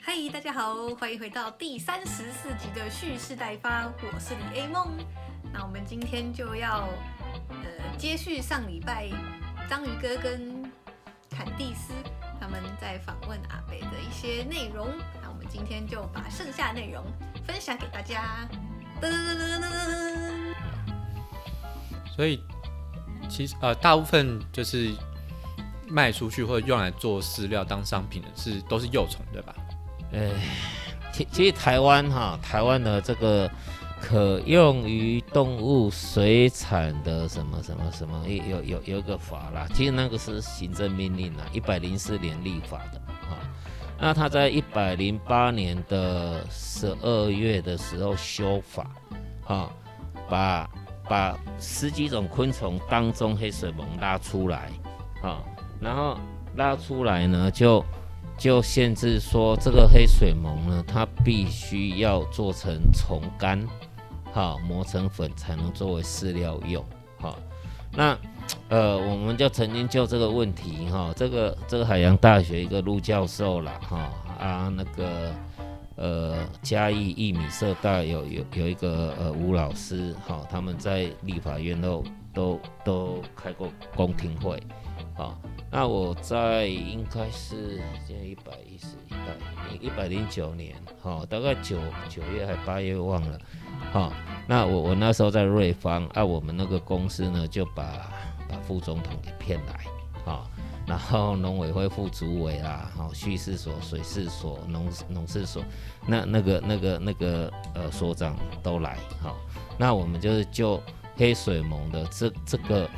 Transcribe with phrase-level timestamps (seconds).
[0.00, 4.96] 嗨，大家好，欢迎回到第三十四集的蓄势待发，我是李 A 梦。
[5.52, 6.88] 那我们今天就要
[7.48, 9.10] 呃接续上礼拜
[9.68, 10.62] 章鱼哥跟
[11.28, 11.92] 坎蒂斯
[12.40, 14.86] 他们在访问阿北的一些内容。
[15.20, 17.04] 那我们今天就把剩下内容
[17.44, 18.48] 分享给大家。
[22.14, 22.40] 所以
[23.28, 24.94] 其实呃，大部分就是
[25.88, 29.54] 卖出去或者用来做饲料当商品的是都是幼虫，对吧？
[30.12, 30.30] 哎，
[31.12, 33.50] 其其实台湾哈，台湾的这个
[34.00, 43.40] 可用于动物水产的什么什么什么，有有有一个法啦，其实那个是行政命令啦，一百零四年立法的啊。
[43.98, 48.90] 那他在一百零八年的十二月的时候修法，
[49.42, 49.70] 哈，
[50.28, 50.70] 把
[51.08, 54.70] 把十几种昆虫当中黑水虻拉出来，
[55.22, 55.42] 啊，
[55.84, 56.16] 然后
[56.56, 57.84] 拉出来呢就。
[58.36, 63.64] 就限制说，这个黑水虻呢，它必须要做成虫干，
[64.32, 66.84] 好磨成粉才能作为饲料用，
[67.20, 67.38] 好。
[67.92, 68.18] 那
[68.68, 75.32] 呃，我们就曾经就这个问题哈，这个这个海洋大学一个陆教授啦，哈啊那个
[75.94, 84.60] 呃嘉义义米社大有有有一个呃吴老师哈，他们在立法院都都都开过公听会，
[85.14, 85.40] 好。
[85.70, 91.76] 那我在应该是现在一百一十一百一百零九年，哈，大概九
[92.08, 93.40] 九月还八月忘了，
[93.92, 94.12] 哈。
[94.46, 97.84] 那我我那时候在瑞芳，啊，我们那个公司呢就把
[98.48, 99.84] 把副总统给骗来，
[100.24, 100.48] 哈，
[100.86, 105.64] 然后农委会副主委啦，哈，畜试所、水事所、农农事所，
[106.06, 109.34] 那那个那个那个呃所长都来，哈。
[109.76, 110.80] 那我们就是就
[111.16, 112.88] 黑水盟的这这个。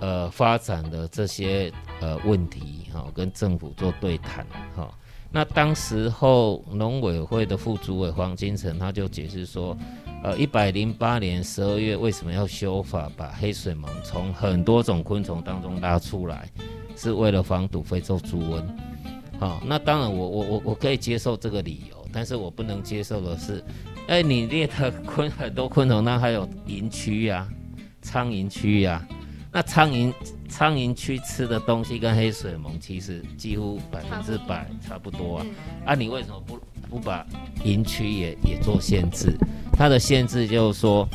[0.00, 4.46] 呃，发展的这些呃问题哈，跟政府做对谈
[4.76, 4.88] 哈。
[5.30, 9.76] 那当时候农委会的副主委黄金城他就解释说，
[10.22, 16.48] 呃，一百零八年十二月为什么要修法，把黑水虻从很多种昆虫当中拉出来，
[16.96, 18.62] 是为了防堵非洲猪瘟。
[19.38, 23.62] 好，那当然我我我我可以接受这个理由，但是我不能接受的是，
[24.06, 27.46] 哎，你列的昆很多昆虫，那还有蝇区呀、
[28.00, 29.06] 苍蝇区呀。
[29.58, 30.14] 那苍蝇
[30.48, 35.38] 苍蝇去吃的东西跟黑水虻其实几乎百分之百差不多。
[35.38, 35.46] 啊，
[35.84, 37.26] 啊，你为什么不不把
[37.64, 39.36] 营区也也做限制？
[39.72, 41.08] 它的限制就是说，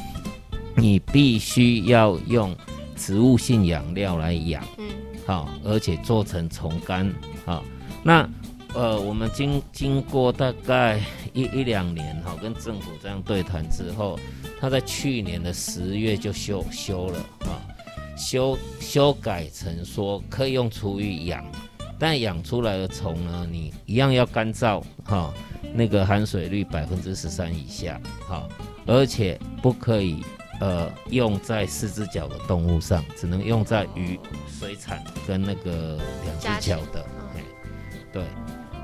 [0.76, 2.54] 你必须要用
[2.98, 4.90] 植物性养料来养，嗯，
[5.26, 7.10] 好，而且做成虫干，
[7.46, 7.64] 好，
[8.04, 8.30] 那
[8.74, 11.00] 呃，我们经经过大概
[11.32, 14.20] 一一两年哈，跟政府这样对谈之后，
[14.60, 17.64] 他在去年的十月就修修了啊。
[18.16, 21.44] 修修改成说可以用厨余养，
[21.98, 25.34] 但养出来的虫呢，你一样要干燥哈，
[25.74, 28.48] 那个含水率百分之十三以下哈，
[28.86, 30.24] 而且不可以
[30.60, 37.06] 呃用在四只脚的动物上，只能用在鱼、水产跟那个两只脚的，
[38.12, 38.24] 对，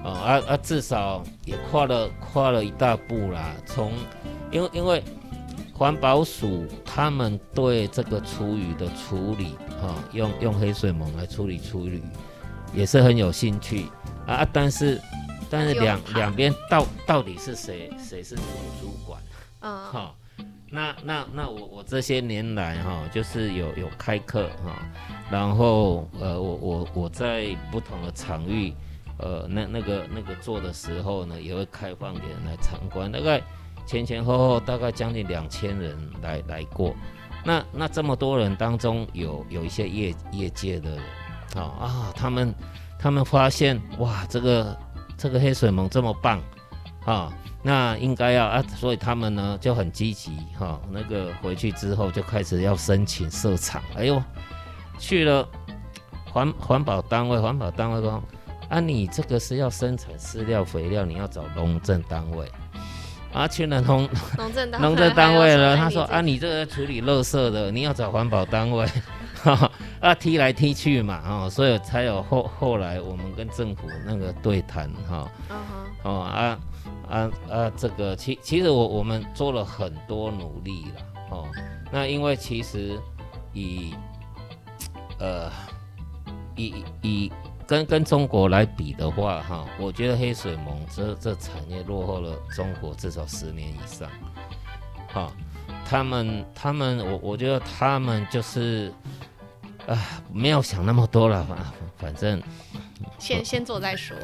[0.04, 3.92] 啊啊啊，至少也跨了跨了一大步啦，从
[4.52, 5.04] 因为因为。
[5.80, 12.04] 环保署他们对这个厨余的处理，哈，用用黑水虻来处理厨余，
[12.74, 13.86] 也是很有兴趣
[14.28, 14.46] 啊。
[14.52, 15.00] 但是，
[15.50, 18.42] 但是两两边到到底是谁谁是主
[18.82, 19.22] 主管？
[19.62, 20.14] 嗯，哈，
[20.70, 24.78] 那那那我我这些年来哈，就是有有开课哈，
[25.32, 28.74] 然后呃，我我我在不同的场域，
[29.18, 33.42] 呃，那那个那个做的时候呢，也会开放给人来参观，大概。
[33.90, 36.94] 前前后后大概将近两千人来来过，
[37.44, 41.00] 那那这么多人当中，有有一些业业界的人，
[41.56, 42.54] 啊啊，他们
[43.00, 44.78] 他们发现哇，这个
[45.18, 46.40] 这个黑水虻这么棒，
[47.04, 47.34] 啊，
[47.64, 54.22] 那应该要啊，所以他们呢就很积极哈，那个回去之后就开始要申请设厂，哎呦，
[55.00, 55.50] 去了
[56.32, 58.22] 环环保单位，环保单位说，
[58.70, 62.48] 啊，你这个是要生产饲料肥料，你要找农政单位。
[63.34, 65.78] 啊，去了农农政 农政单位了。
[65.78, 68.88] 他说啊，你这个处理垃圾的，你要找环保单位，
[70.02, 75.32] 啊，踢来踢去嘛，哦，所以才有后后来我们跟政府那个对谈，哈，
[76.04, 76.58] 哦啊
[77.10, 81.48] 啊啊，这个其其实我我们做了很多努力了，哦，
[81.92, 83.00] 那因为其实
[83.54, 83.94] 以
[85.20, 85.52] 呃
[86.56, 87.32] 以以。
[87.70, 94.10] 跟跟中国来比的话，哈，我觉得黑水虻这这产业落后了中国至少十年以上，
[95.14, 95.32] 哈，
[95.88, 98.92] 他们他们我我觉得他们就是，
[99.86, 99.96] 啊，
[100.34, 101.58] 没有想那么多了，反
[101.96, 102.42] 反正
[103.20, 104.18] 先先做再说。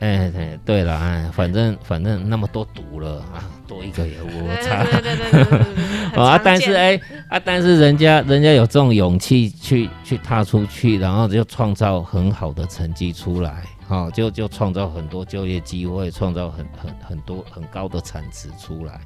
[0.00, 4.84] 哎，对对了，哎，反正反正那么多毒了啊，多一个也无差。
[4.84, 6.22] 对对对对对。
[6.24, 7.00] 啊，但是哎
[7.30, 19.00] 啊，但是人家人家有这种勇气去去踏出去，然后就创造很好的成绩出来，哦，就就创造很多就业机会，创造很很很多很高的产值出来，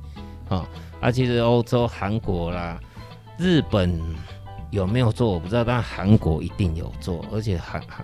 [0.49, 0.65] 哦，
[1.01, 2.81] 啊，其实欧洲、韩国啦、
[3.37, 4.01] 日本
[4.71, 8.03] 有没有做我不知道，但韩国一定有做，而且韩韩。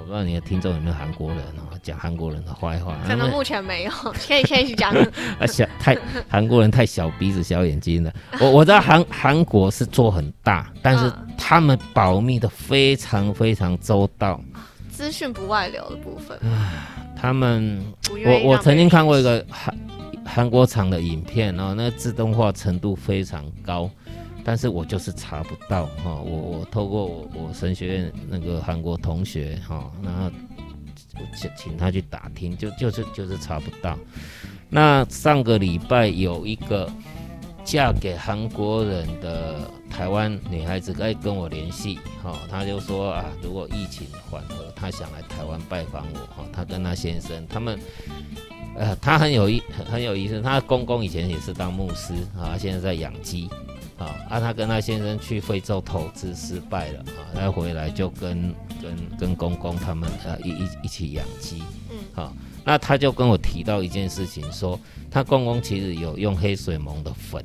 [0.00, 2.96] 我不知道你的听众有没有韩国人哦，讲韩国人的坏话。
[3.06, 3.90] 可能目前没有，
[4.26, 4.92] 可以可以讲。
[5.38, 5.94] 啊，小太
[6.26, 8.10] 韩国人太小鼻子小眼睛了。
[8.40, 14.40] 我我知道韩韩国是做很大，但是嗯他们保密的非常非常周到。
[14.90, 16.38] 资讯不外流的部分，
[17.14, 19.78] 他们，我我曾经看过一个韩
[20.24, 23.88] 韩国厂的影片，然后那个自动化程度非常高，
[24.44, 30.30] 但是我就是查不到哈、我我透过我我神学院那个韩国同学哈、然后
[31.36, 33.98] 请请他去打听，就就是就是查不到。
[34.68, 36.90] 那上个礼拜有一个
[37.64, 39.60] 嫁给韩国人的
[39.90, 47.78] 台湾女孩子在跟我联系，哈、她就说啊，如果疫情缓和，她想来台湾拜访我，哈、她跟她先生他们。
[48.76, 49.60] 呃，她很有意
[49.90, 53.50] 很有意思，她公公以前也是当牧师啊，现在在养鸡，
[54.00, 58.52] 啊，啊，她跟他先生去非洲投资失败了啊，她回来就跟
[58.82, 62.32] 跟跟公公他们呃一一一起养鸡，嗯好、
[62.64, 64.78] 那他就跟我提到一件事情，说
[65.10, 67.44] 他公公其实有用黑水虻的粉，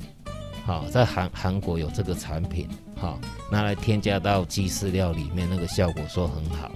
[0.65, 3.19] 好、在韩韩国有这个产品，好、
[3.51, 6.71] 拿来添加到鸡饲料里面，那个效果说很好，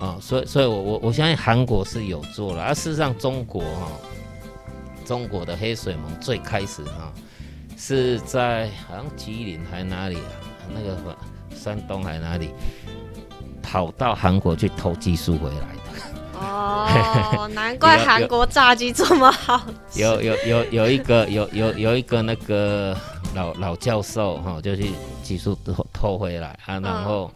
[0.00, 3.92] 啊、所以所以我我我相信韩国是有做了，而、事实上中国哈、
[5.04, 7.12] 中国的黑水虻最开始哈、
[7.78, 10.34] 是在好像吉林还哪里啊，
[10.74, 10.96] 那个
[11.54, 12.50] 山东还哪里，
[13.62, 16.38] 跑到韩国去偷技术回来的。
[16.40, 20.00] 哦，难怪韩国炸鸡这么好吃。
[20.02, 22.96] 有有有有一个有有有一个那个
[23.34, 24.90] 老老教授哈、就去
[25.22, 27.30] 技术偷偷回来啊，然后，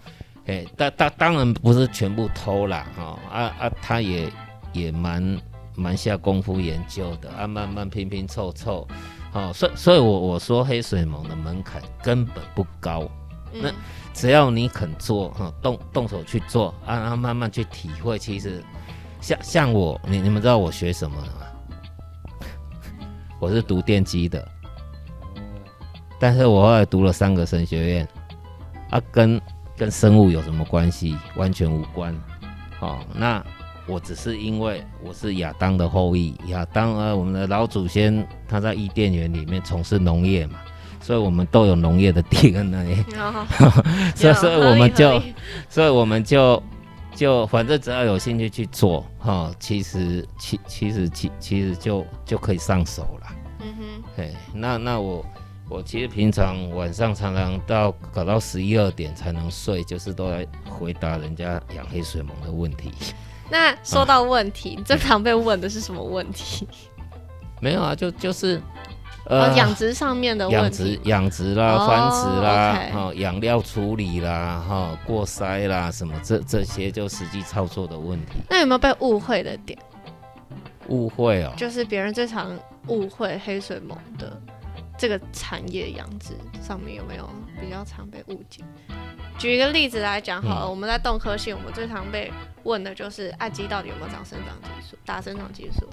[0.46, 4.30] 哎、当当当然不是全部偷啦哈、啊啊，他也
[4.72, 5.40] 也蛮
[5.74, 8.86] 蛮下功夫研究的啊，慢慢拼拼凑凑，
[9.32, 13.08] 哦，所以所以我我说黑水虻的门槛根本不高，
[13.52, 13.75] 那嗯，
[14.12, 18.62] 只要你肯做哈，动动手去做啊，然后慢慢去体会，其实
[19.20, 21.29] 像像我，你你们知道我学什么吗？
[23.40, 24.46] 我是读电机的，
[26.20, 28.08] 但是我后来读了三个神学院，
[28.90, 29.40] 啊，跟
[29.76, 31.17] 跟生物有什么关系？
[31.37, 32.14] 完全无关。
[32.81, 33.44] 哦，那
[33.87, 40.61] 我只是因为我是亚当的后裔，亚当呃，我们的老祖先他在伊甸园里面从事农业嘛，
[41.00, 43.05] 所以我们都有农业的 DNA。
[44.14, 45.23] 所以，所以我们就
[45.69, 46.62] 所以我们就
[47.14, 53.26] 就反正只要有兴趣去做哈、其实其其实其其实就就可以上手了。
[53.61, 55.25] 嗯哼，嘿，那那我
[55.69, 62.93] 我其实平常晚上常常到搞到十一二点才能睡，就是都来回答人家养黑水虻的问题。
[63.52, 66.66] 那说到问题，你最常被问的是什么问题？
[67.60, 68.58] 没有啊，就就是
[69.26, 70.96] 呃，养殖上面的养问题。
[70.96, 78.38] 殖养殖啦、哦繁殖啦、哈、养料处理啦、哈、过筛啦什么这这些就实际操作的问题。
[78.49, 79.78] 那有没有被误会的点？
[80.88, 84.40] 误会哦，就是别人最常误会黑水虻的
[84.97, 86.30] 这个产业养殖
[86.66, 87.28] 上面有没有
[87.61, 88.64] 比较常被误解？
[89.42, 90.70] 举一个例子来讲好了，嗯。
[90.70, 92.32] 我们在动科系，我们最常被
[92.62, 95.84] 问的就是爱鸡到底有没有长生长激素、打生长激素？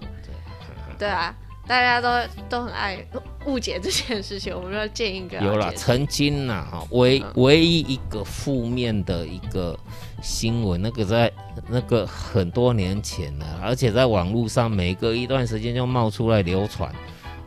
[0.99, 1.33] 对啊，
[1.65, 2.09] 大家都
[2.47, 3.03] 都很爱
[3.47, 7.31] 误解这件事情，我们就要建议一个有了，曾经呐，哈，唯嗯。
[7.37, 9.75] 唯一一个负面的一个
[10.21, 11.31] 新闻，那个在
[11.67, 16.93] 那个很多年前了，而且在网络上每隔一段时间就冒出来流传，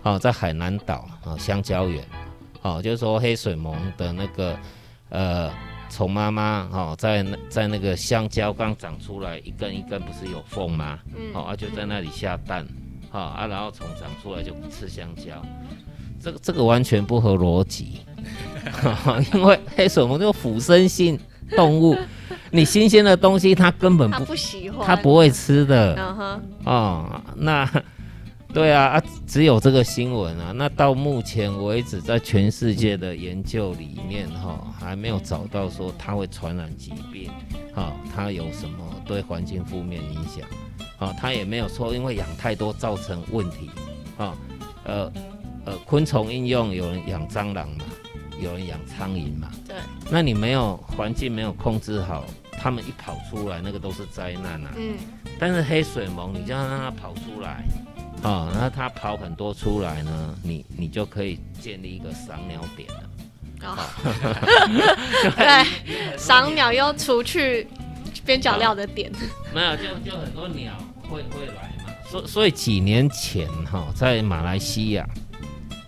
[0.03, 2.05] 啊，在海南岛啊香蕉园，
[2.63, 4.59] 哦、就是说黑水虻的那个
[5.11, 5.53] 呃
[5.93, 10.99] 虫妈妈哦，在那在那个香蕉刚长出来一根一根不是有缝吗？
[11.15, 12.67] 嗯哦，啊就在那里下蛋，
[13.11, 15.45] 哈、啊，然后虫长出来就吃香蕉，
[16.19, 18.01] 这个这个完全不合逻辑，
[19.35, 21.19] 因为黑水虻就腐生性
[21.55, 21.95] 动物，
[22.51, 25.95] 你新鲜的东西它根本他不，不喜欢，它不会吃的
[26.65, 27.71] 哦，那。
[28.53, 30.53] 对啊，啊，只有这个新闻啊。
[30.55, 37.31] 那到目前为止，在全世界的研究里面，哈、还没有找到说它会传染疾病，
[37.75, 40.47] 哈、它有什么对环境负面影响，
[40.99, 43.71] 啊、它也没有说因为养太多造成问题，
[44.19, 44.37] 啊、
[44.85, 45.13] 呃
[45.65, 47.85] 呃，昆虫应用有人养蟑螂嘛，
[48.39, 49.77] 有人养苍蝇嘛，对，
[50.11, 54.75] 那你没有环境没有控制好，他们一跑出来，那个都是灾难啊。
[54.77, 54.97] 嗯，
[55.39, 57.65] 但是黑水虻，你就要让它跑出来，
[58.23, 63.03] 啊、然后它跑很多出来呢，你你就可以建立一个赏鸟点了。
[63.65, 63.77] 哦，
[65.37, 67.67] 对，赏鸟又除去
[68.25, 69.11] 边角料的点，
[69.55, 70.73] 没有，就就很多鸟
[71.09, 71.93] 会会来嘛。
[72.11, 75.09] 所所以几年前哈、在马来西亚，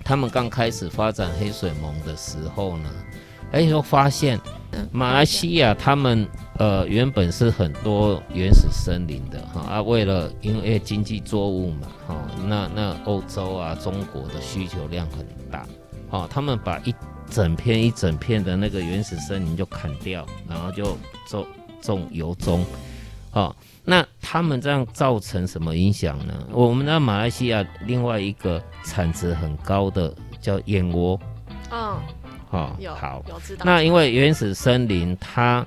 [0.05, 2.91] 他们刚开始发展黑水虻的时候呢，
[3.53, 4.41] 哎，就发现
[4.93, 6.29] 马来西亚他们
[6.59, 12.17] 呃原本是很多原始森林的哈啊，为了因为经济作物嘛哈、
[12.47, 15.67] 那那欧洲啊中国的需求量很大，
[16.11, 16.95] 哦，他们把一
[17.31, 20.97] 整片一整片的那个原始森林就砍掉，然后就
[21.29, 21.47] 种
[21.81, 22.65] 种油棕，
[23.33, 23.55] 哦，
[23.85, 26.35] 那他们这样造成什么影响呢？
[26.53, 31.19] 我们的马来西亚另外一个产值很高的叫燕窝，
[31.71, 32.03] 嗯，哦，
[32.79, 35.67] 有好，有知道，那因为原始森林它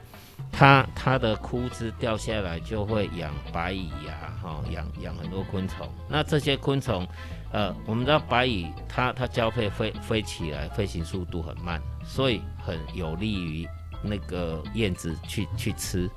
[0.52, 5.88] 它它的枯枝掉下来就会养白蚁呀、哈、养养很多昆虫。
[6.08, 7.06] 那这些昆虫，
[7.52, 13.68] 呃，我们知道白蚁它它交配飞飞起来，飞行速度很慢，所以很有利于
[14.02, 16.10] 那个燕子去去吃。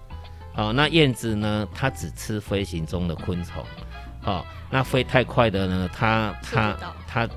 [0.53, 3.65] 好、那燕子呢，它只吃飞行中的昆虫。
[4.21, 6.77] 好、那飞太快的呢，它它
[7.07, 7.29] 它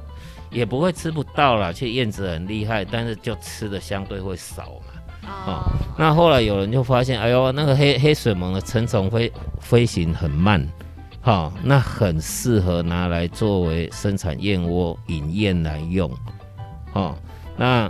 [0.54, 1.74] 也不会吃不到啦。
[1.74, 4.94] 其实燕子很厉害，但是就吃的相对会少嘛。
[5.26, 5.64] 哦，
[5.98, 10.68] 那后来有人就发现，哎呦，那个黑黑水虻的成虫飞飞行很慢，
[11.22, 16.12] 哈、那很适合拿来作为生产燕窝引燕来用，
[16.92, 17.16] 哦，
[17.56, 17.90] 那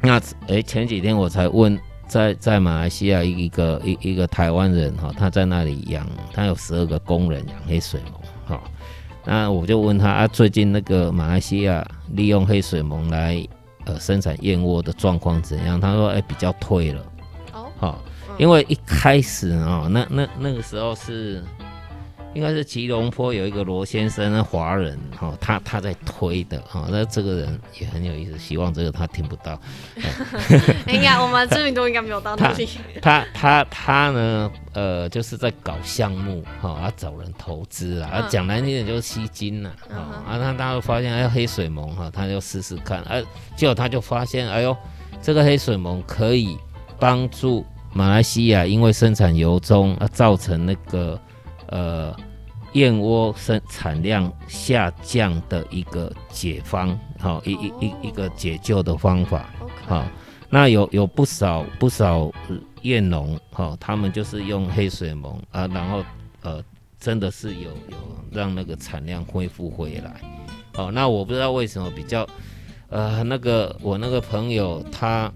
[0.00, 1.76] 那哎，前几天我才问，
[2.06, 8.62] 在在马来西亚一一个一一个台湾人哈、他在那里养，他有十二个工人养黑水虻，哈、
[9.24, 13.46] 那我就问他啊，最近那个马来西亚利用黑水虻来
[13.84, 15.80] 呃生产燕窝的状况怎样？
[15.80, 17.02] 他说，哎、比较退了，
[17.52, 17.98] 哦，哈、
[18.28, 21.44] 嗯因为一开始啊、那那那个时候是
[22.32, 29.60] 应该是吉隆坡有一个罗先生，那华人哈、他他在推的哈、那这个人也很有意思，希望这个他听不到。
[30.86, 32.68] 应该我们知名度应该没有到那里，
[33.02, 40.32] 他他他呢，呃，就是在搞项目哈，啊找人投资啊，讲难听点就是吸金呐、嗯啊，哼。
[40.32, 43.20] 啊那大家发现哎黑水虻哈，他就试试看，啊，
[43.56, 44.76] 结果他就发现哎呦，
[45.20, 46.56] 这个黑水虻可以
[47.00, 51.20] 帮助马来西亚因为生产油棕啊造成那个
[51.70, 52.14] 呃
[52.74, 59.50] 燕窝生产量下降的一个解方，好、一一一一个解救的方法。
[59.86, 60.04] 好、
[60.48, 66.04] 那有有不少不少呃燕农哈、他们就是用黑水虻啊，然后
[66.42, 66.62] 呃，
[66.98, 67.96] 真的是有有
[68.30, 70.20] 让那个产量恢复回来。
[70.72, 72.24] 好、那我不知道为什么比较
[72.88, 75.30] 呃那个我那个朋友他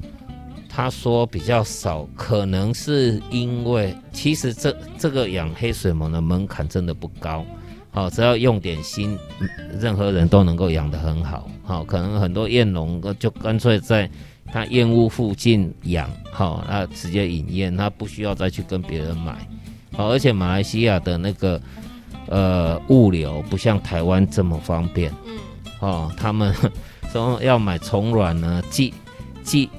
[0.75, 7.45] 他说比较少，可能是因为其实这这个养黑水虻的门槛真的不高。
[7.93, 9.17] 好、只要用点心，
[9.79, 11.49] 任何人都能够养得很好。
[11.63, 14.11] 好、可能很多燕农就干脆在
[14.47, 19.49] 他燕屋附近养，好、那直接引燕，他不需要再去跟别人买，
[19.97, 21.63] 好、而且马来西亚的那个
[22.27, 25.39] 呃物流不像台湾这么方便，嗯，
[25.79, 26.53] 哦，他们
[27.13, 28.93] 说要买虫卵呢，寄
[29.45, 29.71] 寄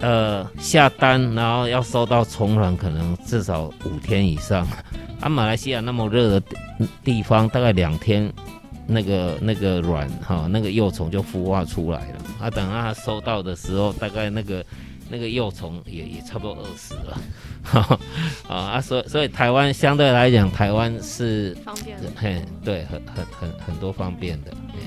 [0.00, 4.66] 呃下单，然后要收到虫卵，可能至少五天以上。
[5.20, 8.32] 啊，马来西亚那么热的地地方，大概两天，
[8.86, 12.16] 那个那个卵哈、那个幼虫就孵化出来了。
[12.40, 14.64] 啊，等到它收到的时候，大概那个
[15.10, 17.18] 那个幼虫也也差不多饿死了。
[17.62, 17.98] 哈
[18.48, 24.50] 啊啊，所以所以台湾相对来讲，台湾是方便，嘿对很很很很多方便的。
[24.52, 24.80] 嗯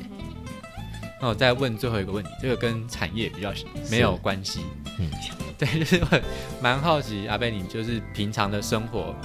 [1.22, 3.54] 那我再问最后一个问题，这个跟产业比较
[3.90, 4.60] 没有关系。
[5.00, 5.10] 嗯
[5.58, 6.22] 对，就是我
[6.62, 9.16] 蛮好奇阿贝，你就是平常的生活，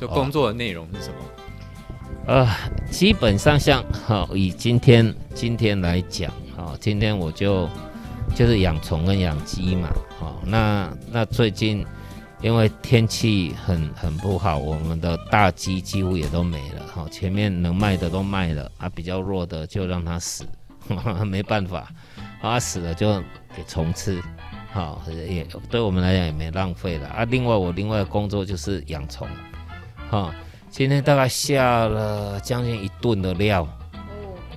[0.00, 1.16] 就工作的内容是什么？
[2.26, 2.46] 呃，
[2.90, 7.68] 基本上像好、以今天今天来讲，好、今天我就
[8.34, 11.84] 就是养虫跟养鸡嘛，好、那那最近
[12.42, 20.44] 因为天气很很不好，我们的大鸡几乎也都没了，好、前面能卖的都卖了啊，比较弱的就让它死，
[21.24, 21.88] 没办法，
[22.42, 23.20] 啊死了就
[23.56, 24.22] 给虫吃。
[24.78, 27.24] 好，也对我们来讲也没浪费了啊。
[27.24, 29.26] 另外，我另外的工作就是养虫，
[30.08, 30.32] 哈、
[30.70, 33.66] 今天大概下了将近一吨的料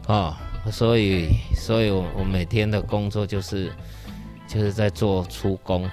[0.05, 3.71] 哦，啊、所以，所以我我每天的工作就是
[4.47, 5.89] 就是在做出工，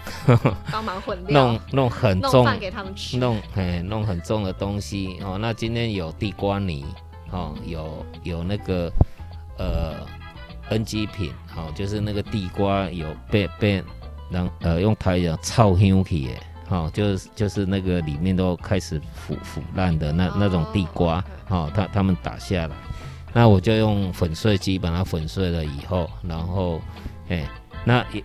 [0.71, 5.39] 帮忙混料弄，弄很重，弄饭给他们吃，弄很重的东西哦。
[5.41, 6.85] 那今天有地瓜泥
[7.31, 8.93] 哦，有有那个
[9.57, 9.95] 呃
[10.69, 13.83] NG 品，好、就是那个地瓜有被被
[14.31, 16.35] 让呃用台语讲臭香气的
[16.69, 22.77] 哈、就是就是那个里面都开始腐腐烂的那那种地瓜，哈、他他们打下来，
[23.33, 26.79] 那我就用粉碎机把它粉碎了以后，然后，
[27.31, 27.49] 哎，
[27.87, 28.23] 那也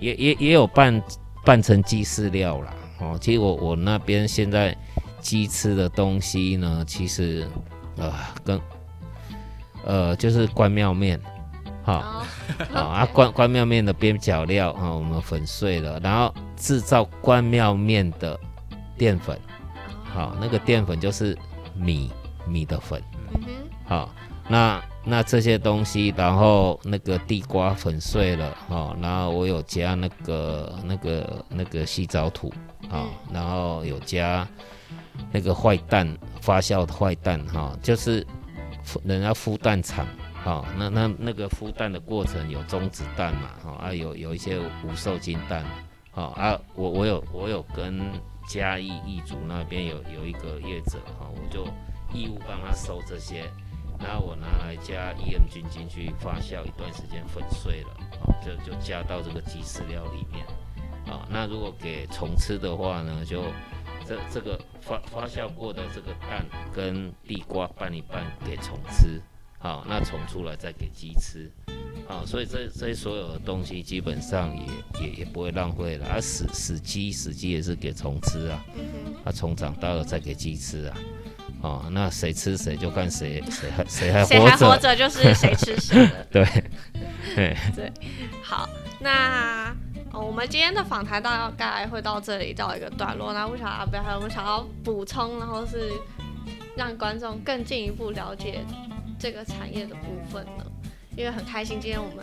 [0.00, 1.02] 也也也有拌
[1.44, 4.74] 拌成鸡饲料啦，哦，其实我我那边现在
[5.20, 7.46] 鸡吃的东西呢，其实
[7.98, 8.10] 呃
[8.42, 8.60] 跟
[9.84, 11.20] 呃就是关庙面，
[11.84, 12.24] 哈、
[12.72, 18.40] 好，啊啊，关关庙面的边角料啊，我们粉碎了，然后制造关庙面的
[18.96, 19.38] 淀粉，
[20.02, 21.36] 好，那个淀粉就是
[21.76, 22.10] 米
[22.46, 23.02] 米的粉，
[23.84, 24.08] 好，
[24.48, 32.50] 那那这些东西，然后那个地瓜粉碎了，哦，然后我有加那个那个那个细藻土，
[32.90, 34.48] 啊、然后有加
[35.30, 38.26] 那个坏蛋发酵的坏蛋，哈、就是
[39.04, 40.06] 人家孵蛋厂。
[40.44, 45.64] 好、那那那个孵蛋的过程有中子蛋嘛，哈、啊有有一些无受精蛋，
[46.10, 47.98] 好、啊我我有我有跟
[48.46, 51.66] 嘉义义族那边有有一个业者哈、我就
[52.12, 53.50] 义务帮他收这些，
[53.98, 60.44] 然后我拿来加 EM 菌进去发酵一段时间粉碎了，哦，就就加到这个鸡饲料里面，
[61.10, 63.44] 啊、那如果给虫吃的话呢，就
[64.06, 69.18] 这这个发发酵过的这个蛋跟地瓜拌一拌给虫吃，
[69.64, 71.50] 好、那虫出来再给鸡吃。
[72.06, 80.96] 啊，所以这这些所有的东西基本上也也也不会浪费了，啊死死鸡死鸡也是给虫吃啊，嗯啊虫长大了再给鸡吃啊，
[81.62, 86.26] 哦，那谁吃谁就看谁谁还谁还活着，还活着就是谁吃谁的。
[87.34, 87.92] 对，对
[88.42, 88.68] 好，
[89.00, 89.74] 那、
[90.12, 93.32] 呃我们今天的访谈大概会到这里到一个段落。
[93.32, 95.90] 那不晓得阿贝还有没有想要补充，然后是
[96.76, 98.64] 让观众更进一步了解
[99.24, 100.66] 这个产业的部分呢？
[101.16, 102.22] 因为很开心，今天我们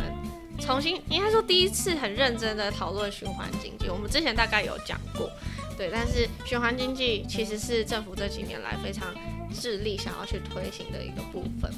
[0.59, 3.89] 重新应该说第一次很认真的讨论循环经济。
[3.89, 5.27] 我们之前大概有讲过，
[5.75, 9.07] 对，但是循环经济其实是政府这几年来非常
[9.51, 11.73] 致力想要去推行的一个部分。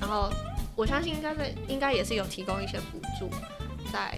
[0.00, 0.30] 然后
[0.76, 3.28] 我相信应该在应该也是有提供一些补助，
[3.92, 4.16] 在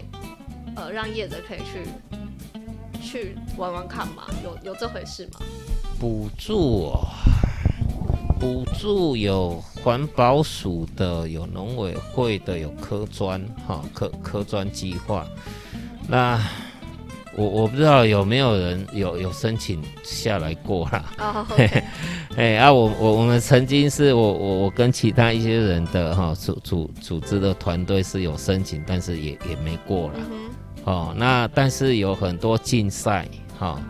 [0.76, 5.40] 呃让业者可以去去玩玩看嘛，有有这回事吗？
[5.98, 6.92] 补助，
[8.40, 15.26] 补助有环保署的，有农委会的，有科专哈科科专计划。
[16.08, 16.42] 那
[17.36, 21.04] 我我不知道有没有人有有申请下来过啦。
[21.18, 21.46] 哦、
[22.36, 30.14] 哎啊，我我我们曾经是我我我跟其他一些人的哈组组组织的团队是有申请，但是也也没过啦。
[30.16, 30.50] 嗯
[30.84, 33.80] 哼，哦，那但是有很多竞赛哈、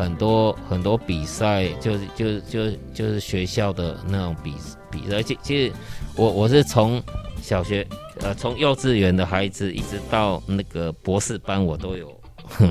[0.00, 4.54] 很多很多比赛，就是就是就是就是学校的那种比
[4.90, 5.22] 比赛。
[5.22, 5.72] 其其实
[6.16, 7.02] 我我是从
[7.42, 7.86] 小学
[8.22, 12.18] 呃从幼稚园的孩子一直到那个博士班，我都有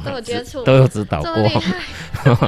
[0.04, 1.56] 都有 接触，都有指导过这么厉。
[1.56, 2.48] 害，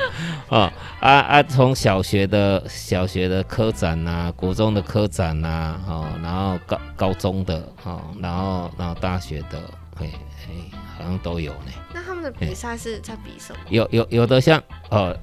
[0.50, 9.62] 哦啊啊，从小学的小学的科展呐、国中的科展呐、哦，然后高高中的哦，然后然后大学的，
[9.96, 10.10] 嘿
[10.46, 10.54] 嘿，
[10.98, 11.72] 好像都有呢。
[11.94, 13.60] 那他们的比赛是在比什么？
[13.70, 15.18] 有有有的像呃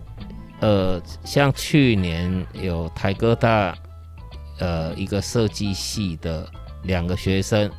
[0.60, 3.76] 呃，像去年有台哥大
[4.58, 6.48] 呃一个设计系的
[6.84, 7.70] 两个学生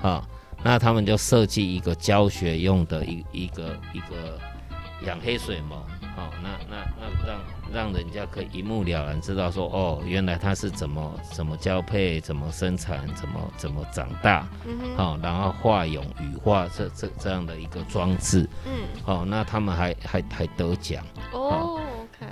[0.00, 0.24] 啊、
[0.62, 4.38] 那他们就设计一个教学用的一一个一个
[5.04, 5.76] 养黑水虻，
[6.18, 7.40] 好、那那那让
[7.72, 18.48] 让人家可以一目了然知道说哦，原来它是怎么怎么交配，怎么生产，怎么怎么长大，嗯哼，好、然后化蛹羽化这这这样的一个装置。
[18.66, 18.72] 嗯，
[19.04, 21.78] 哦，那他们还还还得奖，哦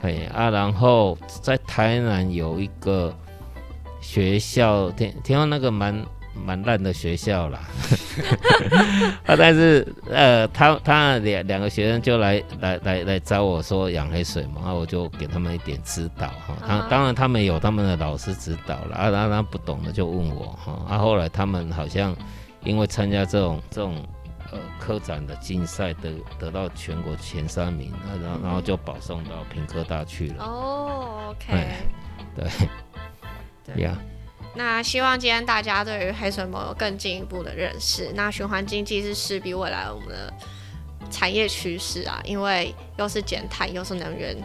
[0.03, 3.15] 哎啊，然后在台南有一个
[4.01, 6.05] 学校，听听说那个蛮
[6.45, 7.61] 蛮烂的学校啦，
[9.27, 22.15] 啊，但是呃，他他两两个学生就来来来来找我说养黑水嘛，然后我就给他们一点指导哈，他当当然他们有他们的老师指导了，啊，然后他不懂的就问我哈，啊，后来他们好像
[22.65, 23.97] 因为参加这种这种
[24.53, 31.65] 呃科展的竞赛得得到全国前三名，啊，然后然后就保送到平科大去了，哦，OK，
[32.37, 32.47] 对。
[33.83, 33.99] 呀，
[34.57, 38.11] 那希望今天大家对于黑水虻有更进一步的认识。
[38.15, 40.33] 那循环经济是势必未来我们的
[41.11, 44.37] 产业趋势啊，因为又是减碳又是能源。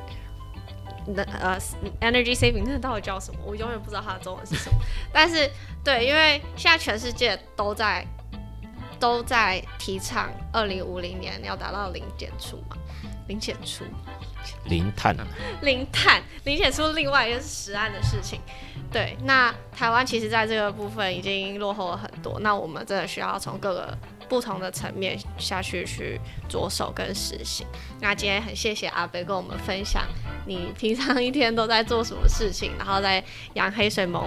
[1.08, 1.58] 那呃，
[2.02, 3.40] energy saving 那到底叫什么？
[3.46, 4.78] 我永远不知道它的中文是什么。
[5.14, 5.50] 但是
[5.84, 8.06] 对，因为现在全世界都在
[9.00, 12.78] 都在提倡二零五零年要达到零减出嘛，
[13.28, 13.84] 零减除，
[14.66, 15.28] 零碳啊，
[15.62, 18.40] 零碳，零减出另外一个是实案的事情。
[18.92, 27.66] 对，那台湾其实在这个部分已经落后了很多，那我们真的需要从各个不同的层面下去去着手跟实行。
[28.02, 30.06] 那今天很谢谢阿贝跟我们分享
[30.46, 33.24] 你平常一天都在做什么事情，然后在
[33.54, 34.22] 养黑水虻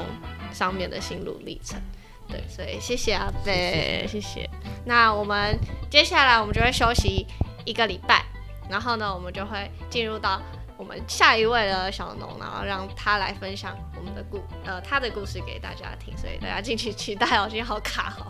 [0.52, 1.78] 上面的心路历程。
[2.26, 4.48] 对，所以谢谢阿贝，谢谢。
[4.86, 5.58] 那我们
[5.90, 7.26] 接下来我们就会休息
[7.66, 8.24] 一个礼拜，
[8.68, 10.40] 然后呢，我们就会进入到
[10.76, 17.46] 我们下一位的小农，然后让他来分享我们的故呃他的故事给大家听，所以大家敬请期待哦。
[17.48, 18.26] 今天好卡哦，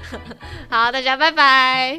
[0.68, 1.98] 好，大家拜拜。